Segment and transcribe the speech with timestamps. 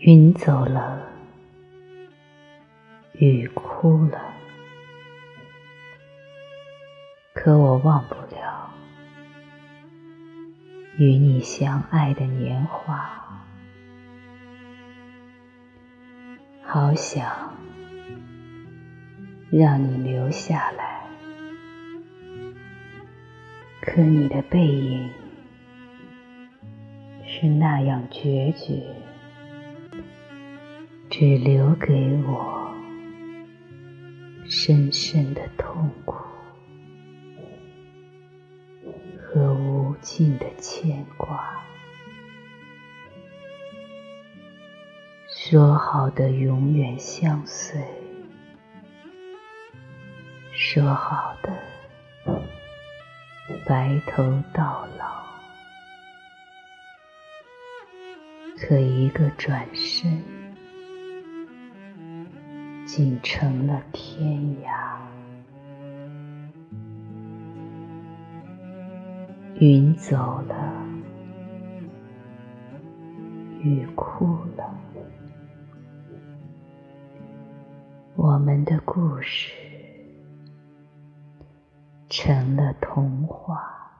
[0.00, 1.00] 云走了，
[3.12, 4.20] 雨哭了，
[7.32, 8.70] 可我忘不了
[10.98, 13.08] 与你相爱的年华。
[16.62, 17.54] 好想
[19.48, 21.06] 让你留下来，
[23.80, 25.08] 可你的背影
[27.24, 28.82] 是那样决绝。
[31.16, 31.92] 只留给
[32.26, 32.74] 我
[34.48, 36.16] 深深的痛苦
[39.22, 41.62] 和无尽的牵挂。
[45.28, 47.80] 说好的永远相随，
[50.50, 52.42] 说好的
[53.68, 55.24] 白头到老，
[58.58, 60.33] 可一个转身。
[62.96, 64.70] 竟成了天涯。
[69.56, 70.54] 云走了，
[73.60, 74.78] 雨哭了，
[78.14, 79.52] 我们的故事
[82.08, 83.90] 成了童话。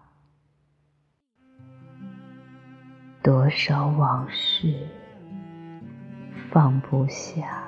[3.25, 4.73] 多少往事
[6.53, 7.64] 放不下。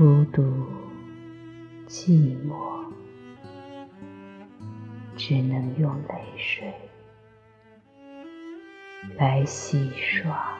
[0.00, 0.42] 孤独、
[1.86, 2.90] 寂寞，
[5.14, 6.72] 只能用泪水
[9.18, 10.56] 来洗刷。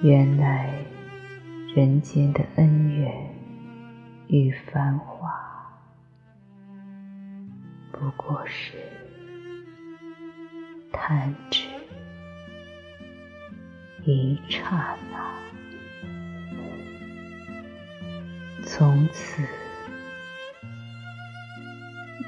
[0.00, 0.72] 原来
[1.74, 3.14] 人间的恩怨
[4.28, 5.30] 与繁华，
[7.92, 8.78] 不过是
[10.90, 11.69] 弹指。
[14.04, 15.18] 一刹那，
[18.64, 19.42] 从此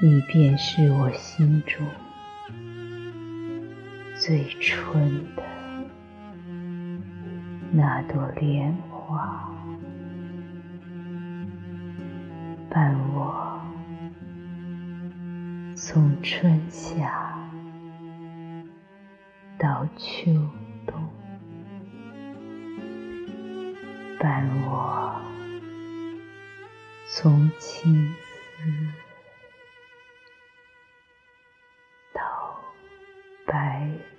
[0.01, 1.85] 你便是我心中
[4.15, 5.43] 最纯的
[7.71, 9.51] 那朵莲花，
[12.69, 13.59] 伴我
[15.75, 17.33] 从春夏
[19.57, 20.31] 到秋。
[24.23, 25.21] 伴我
[27.09, 28.63] 从青丝
[32.13, 32.57] 到
[33.45, 34.12] 白。